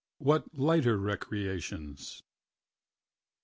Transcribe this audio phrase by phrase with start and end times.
[0.17, 2.23] What lighter recreations?